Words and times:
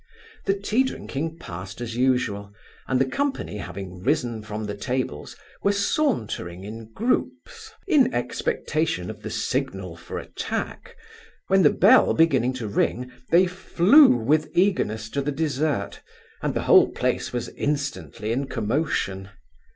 The 0.45 0.55
tea 0.55 0.83
drinking 0.83 1.37
passed 1.37 1.79
as 1.79 1.95
usual, 1.95 2.51
and 2.87 2.99
the 2.99 3.05
company 3.05 3.57
having 3.57 3.99
risen 4.01 4.41
from 4.41 4.63
the 4.65 4.73
tables, 4.73 5.35
were 5.61 5.71
sauntering 5.73 6.63
in 6.63 6.87
groupes, 6.91 7.69
in 7.85 8.11
expectation 8.11 9.11
of 9.11 9.21
the 9.21 9.29
signal 9.29 9.95
for 9.95 10.17
attack, 10.17 10.95
when 11.49 11.61
the 11.61 11.69
bell 11.69 12.15
beginning 12.15 12.53
to 12.53 12.67
ring, 12.67 13.11
they 13.29 13.45
flew 13.45 14.07
with 14.15 14.49
eagerness 14.57 15.07
to 15.11 15.21
the 15.21 15.31
dessert, 15.31 16.01
and 16.41 16.55
the 16.55 16.63
whole 16.63 16.89
place 16.89 17.31
was 17.31 17.49
instantly 17.49 18.31
in 18.31 18.47
commotion. 18.47 19.29